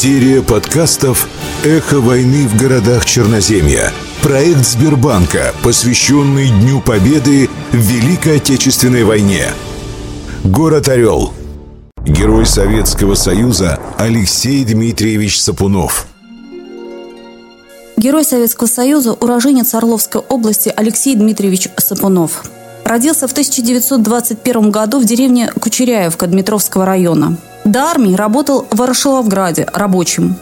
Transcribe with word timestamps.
Серия 0.00 0.42
подкастов 0.42 1.28
«Эхо 1.64 1.98
войны 1.98 2.46
в 2.46 2.56
городах 2.56 3.04
Черноземья». 3.04 3.92
Проект 4.22 4.64
Сбербанка, 4.64 5.52
посвященный 5.64 6.50
Дню 6.50 6.80
Победы 6.80 7.50
в 7.72 7.76
Великой 7.78 8.36
Отечественной 8.36 9.02
войне. 9.02 9.46
Город 10.44 10.88
Орел. 10.88 11.32
Герой 12.06 12.46
Советского 12.46 13.16
Союза 13.16 13.80
Алексей 13.98 14.64
Дмитриевич 14.64 15.40
Сапунов. 15.40 16.06
Герой 17.96 18.22
Советского 18.22 18.68
Союза, 18.68 19.14
уроженец 19.14 19.74
Орловской 19.74 20.20
области 20.20 20.72
Алексей 20.76 21.16
Дмитриевич 21.16 21.70
Сапунов. 21.76 22.44
Родился 22.84 23.26
в 23.26 23.32
1921 23.32 24.70
году 24.70 25.00
в 25.00 25.04
деревне 25.04 25.50
Кучеряевка 25.60 26.28
Дмитровского 26.28 26.86
района. 26.86 27.36
До 27.68 27.84
армии 27.84 28.14
работал 28.14 28.66
в 28.70 28.76
Ворошиловграде 28.78 29.66
рабочим. 29.74 30.36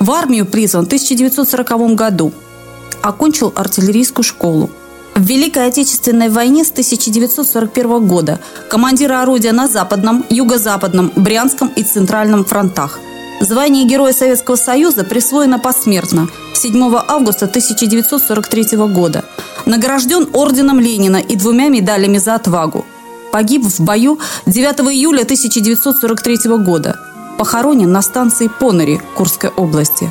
В 0.00 0.10
армию 0.10 0.46
призван 0.46 0.84
в 0.84 0.86
1940 0.86 1.94
году. 1.94 2.32
Окончил 3.02 3.52
артиллерийскую 3.54 4.24
школу. 4.24 4.70
В 5.14 5.20
Великой 5.20 5.66
Отечественной 5.66 6.30
войне 6.30 6.64
с 6.64 6.70
1941 6.70 8.06
года 8.06 8.40
командира 8.70 9.20
орудия 9.20 9.52
на 9.52 9.68
Западном, 9.68 10.24
Юго-Западном, 10.30 11.12
Брянском 11.14 11.68
и 11.76 11.82
Центральном 11.82 12.46
фронтах. 12.46 12.98
Звание 13.42 13.84
Героя 13.84 14.14
Советского 14.14 14.56
Союза 14.56 15.04
присвоено 15.04 15.58
посмертно 15.58 16.28
7 16.54 16.94
августа 17.06 17.44
1943 17.44 18.78
года. 18.88 19.26
Награжден 19.66 20.26
орденом 20.32 20.80
Ленина 20.80 21.18
и 21.18 21.36
двумя 21.36 21.68
медалями 21.68 22.16
за 22.16 22.34
отвагу. 22.34 22.86
Погиб 23.32 23.64
в 23.64 23.80
бою 23.80 24.18
9 24.44 24.80
июля 24.92 25.22
1943 25.22 26.58
года. 26.58 27.00
Похоронен 27.38 27.90
на 27.90 28.02
станции 28.02 28.50
Понари 28.60 29.00
Курской 29.16 29.48
области. 29.48 30.10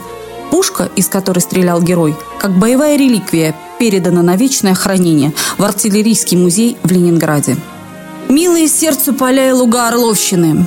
Пушка, 0.50 0.90
из 0.96 1.08
которой 1.08 1.40
стрелял 1.40 1.82
герой, 1.84 2.16
как 2.40 2.58
боевая 2.58 2.98
реликвия, 2.98 3.56
передана 3.80 4.24
на 4.24 4.36
вечное 4.36 4.74
хранение 4.74 5.34
в 5.60 5.64
артиллерийский 5.64 6.36
музей 6.36 6.78
в 6.84 6.92
Ленинграде. 6.92 7.58
Милые 8.28 8.68
сердцу 8.68 9.14
поля 9.14 9.50
и 9.50 9.52
луга 9.52 9.88
Орловщины. 9.88 10.66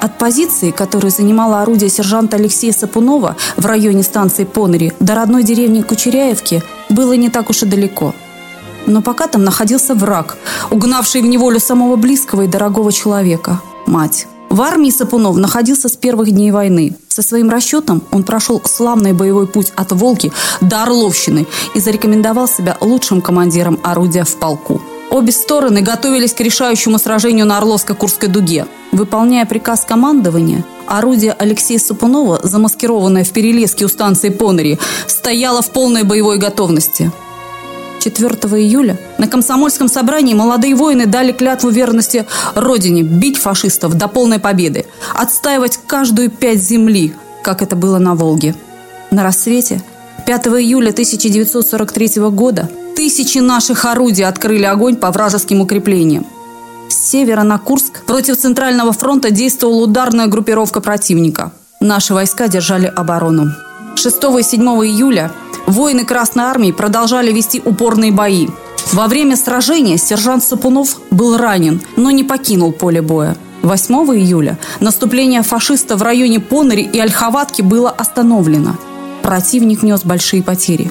От 0.00 0.16
позиции, 0.16 0.70
которую 0.70 1.10
занимало 1.10 1.60
орудие 1.60 1.90
сержанта 1.90 2.38
Алексея 2.38 2.72
Сапунова 2.72 3.36
в 3.56 3.66
районе 3.66 4.02
станции 4.02 4.44
Понари 4.44 4.94
до 4.98 5.14
родной 5.14 5.42
деревни 5.42 5.82
Кучеряевки, 5.82 6.62
было 6.88 7.12
не 7.12 7.28
так 7.28 7.50
уж 7.50 7.62
и 7.64 7.66
далеко– 7.66 8.14
но 8.86 9.02
пока 9.02 9.26
там 9.26 9.44
находился 9.44 9.94
враг, 9.94 10.36
угнавший 10.70 11.22
в 11.22 11.26
неволю 11.26 11.60
самого 11.60 11.96
близкого 11.96 12.42
и 12.42 12.46
дорогого 12.46 12.92
человека– 12.92 13.60
мать. 13.86 14.26
В 14.52 14.60
армии 14.60 14.90
Сапунов 14.90 15.36
находился 15.38 15.88
с 15.88 15.96
первых 15.96 16.30
дней 16.30 16.50
войны. 16.50 16.94
Со 17.08 17.22
своим 17.22 17.48
расчетом 17.48 18.02
он 18.10 18.22
прошел 18.22 18.60
славный 18.66 19.14
боевой 19.14 19.46
путь 19.46 19.72
от 19.76 19.92
Волки 19.92 20.30
до 20.60 20.82
Орловщины 20.82 21.46
и 21.74 21.80
зарекомендовал 21.80 22.46
себя 22.46 22.76
лучшим 22.82 23.22
командиром 23.22 23.80
орудия 23.82 24.24
в 24.24 24.36
полку. 24.36 24.82
Обе 25.10 25.32
стороны 25.32 25.80
готовились 25.80 26.34
к 26.34 26.40
решающему 26.40 26.98
сражению 26.98 27.46
на 27.46 27.58
Орловско-Курской 27.58 28.28
дуге. 28.28 28.66
Выполняя 28.92 29.46
приказ 29.46 29.86
командования, 29.86 30.64
орудие 30.86 31.32
Алексея 31.32 31.78
Сапунова, 31.78 32.40
замаскированное 32.42 33.24
в 33.24 33.30
перелеске 33.30 33.86
у 33.86 33.88
станции 33.88 34.28
Понери, 34.28 34.78
стояло 35.06 35.62
в 35.62 35.70
полной 35.70 36.02
боевой 36.02 36.36
готовности. 36.36 37.10
4 38.02 38.34
июля 38.60 38.98
на 39.18 39.28
комсомольском 39.28 39.88
собрании 39.88 40.34
молодые 40.34 40.74
воины 40.74 41.06
дали 41.06 41.30
клятву 41.30 41.70
верности 41.70 42.26
Родине, 42.56 43.02
бить 43.02 43.38
фашистов 43.38 43.94
до 43.94 44.08
полной 44.08 44.40
победы, 44.40 44.86
отстаивать 45.14 45.78
каждую 45.86 46.28
пять 46.28 46.60
земли, 46.60 47.14
как 47.44 47.62
это 47.62 47.76
было 47.76 47.98
на 47.98 48.16
Волге. 48.16 48.56
На 49.12 49.22
рассвете 49.22 49.82
5 50.26 50.46
июля 50.48 50.90
1943 50.90 52.28
года 52.30 52.68
тысячи 52.96 53.38
наших 53.38 53.84
орудий 53.84 54.24
открыли 54.24 54.64
огонь 54.64 54.96
по 54.96 55.12
вражеским 55.12 55.60
укреплениям. 55.60 56.26
С 56.88 56.96
севера 56.96 57.44
на 57.44 57.58
Курск 57.58 58.04
против 58.04 58.36
Центрального 58.36 58.92
фронта 58.92 59.30
действовала 59.30 59.84
ударная 59.84 60.26
группировка 60.26 60.80
противника. 60.80 61.52
Наши 61.80 62.14
войска 62.14 62.48
держали 62.48 62.86
оборону. 62.86 63.52
6 63.94 64.16
и 64.40 64.42
7 64.42 64.62
июля 64.84 65.30
воины 65.66 66.04
Красной 66.04 66.44
Армии 66.44 66.72
продолжали 66.72 67.32
вести 67.32 67.60
упорные 67.64 68.12
бои. 68.12 68.48
Во 68.92 69.06
время 69.06 69.36
сражения 69.36 69.96
сержант 69.96 70.44
Сапунов 70.44 70.96
был 71.10 71.36
ранен, 71.36 71.80
но 71.96 72.10
не 72.10 72.24
покинул 72.24 72.72
поле 72.72 73.00
боя. 73.00 73.36
8 73.62 73.94
июля 74.16 74.58
наступление 74.80 75.42
фашиста 75.42 75.96
в 75.96 76.02
районе 76.02 76.40
Понари 76.40 76.82
и 76.82 76.98
Ольховатки 76.98 77.62
было 77.62 77.90
остановлено. 77.90 78.76
Противник 79.22 79.82
нес 79.82 80.04
большие 80.04 80.42
потери. 80.42 80.90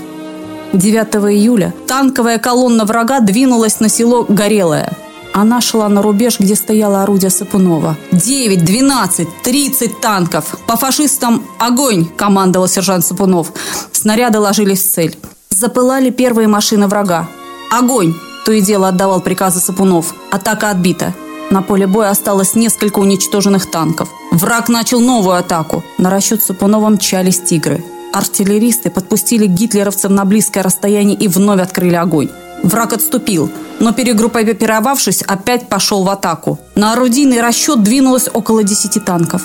9 0.74 1.16
июля 1.34 1.74
танковая 1.86 2.40
колонна 2.40 2.86
врага 2.86 3.20
двинулась 3.20 3.82
на 3.82 3.90
село 3.90 4.26
Горелое– 4.28 4.98
она 5.34 5.62
шла 5.62 5.88
на 5.90 6.02
рубеж, 6.02 6.40
где 6.40 6.56
стояло 6.56 7.04
орудие 7.04 7.30
Сапунова. 7.30 7.98
«Девять, 8.12 8.66
двенадцать, 8.66 9.30
тридцать 9.44 10.02
танков! 10.02 10.58
По 10.68 10.76
фашистам 10.76 11.44
огонь!»– 11.60 12.06
командовал 12.18 12.68
сержант 12.68 13.06
Сапунов. 13.06 13.52
Снаряды 13.92 14.40
ложились 14.40 14.84
в 14.84 14.92
цель. 14.92 15.18
Запылали 15.50 16.10
первые 16.10 16.48
машины 16.48 16.88
врага. 16.88 17.28
«Огонь!»– 17.72 18.14
то 18.46 18.52
и 18.52 18.62
дело 18.62 18.90
отдавал 18.90 19.22
приказы 19.22 19.60
Сапунов. 19.60 20.14
Атака 20.32 20.70
отбита. 20.70 21.14
На 21.50 21.62
поле 21.62 21.88
боя 21.88 22.10
осталось 22.10 22.56
несколько 22.56 23.00
уничтоженных 23.00 23.70
танков. 23.70 24.10
Враг 24.32 24.70
начал 24.70 25.00
новую 25.00 25.36
атаку. 25.36 25.84
На 25.98 26.10
расчет 26.10 26.42
Сапунова 26.42 26.90
мчались 26.90 27.42
«Тигры». 27.42 27.84
Артиллеристы 28.14 28.90
подпустили 28.90 29.48
гитлеровцев 29.48 30.12
на 30.12 30.26
близкое 30.26 30.64
расстояние 30.64 31.18
и 31.18 31.28
вновь 31.28 31.62
открыли 31.62 31.96
огонь. 31.96 32.30
Враг 32.64 32.94
отступил, 32.94 33.50
но 33.82 33.94
перегруппировавшись, 33.94 35.24
опять 35.24 35.68
пошел 35.68 36.04
в 36.04 36.10
атаку. 36.10 36.60
На 36.76 36.94
орудийный 36.94 37.42
расчет 37.42 37.84
двинулось 37.84 38.30
около 38.32 38.64
10 38.64 39.04
танков. 39.04 39.42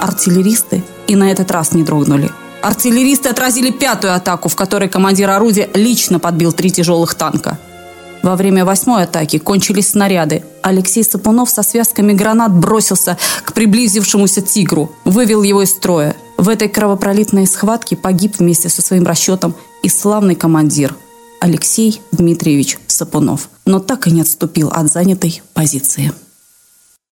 Артиллеристы 0.00 0.82
и 1.08 1.16
на 1.16 1.30
этот 1.30 1.50
раз 1.50 1.72
не 1.72 1.82
дрогнули. 1.82 2.30
Артиллеристы 2.62 3.28
отразили 3.28 3.70
пятую 3.72 4.14
атаку, 4.14 4.48
в 4.48 4.54
которой 4.54 4.88
командир 4.88 5.28
орудия 5.30 5.68
лично 5.74 6.20
подбил 6.20 6.52
три 6.52 6.70
тяжелых 6.70 7.14
танка. 7.14 7.58
Во 8.22 8.36
время 8.36 8.64
восьмой 8.64 9.02
атаки 9.02 9.38
кончились 9.38 9.90
снаряды. 9.90 10.44
Алексей 10.62 11.02
Сапунов 11.02 11.50
со 11.50 11.64
связками 11.64 12.12
гранат 12.12 12.52
бросился 12.52 13.18
к 13.44 13.52
приблизившемуся 13.52 14.42
«Тигру», 14.42 14.92
вывел 15.04 15.42
его 15.42 15.62
из 15.62 15.70
строя. 15.70 16.14
В 16.36 16.48
этой 16.48 16.68
кровопролитной 16.68 17.48
схватке 17.48 17.96
погиб 17.96 18.36
вместе 18.38 18.68
со 18.68 18.80
своим 18.80 19.04
расчетом 19.04 19.56
и 19.82 19.88
славный 19.88 20.36
командир– 20.36 20.94
Алексей 21.42 22.00
Дмитриевич 22.12 22.78
Сапунов, 22.86 23.48
но 23.66 23.80
так 23.80 24.06
и 24.06 24.12
не 24.12 24.20
отступил 24.20 24.68
от 24.68 24.92
занятой 24.92 25.42
позиции. 25.54 26.12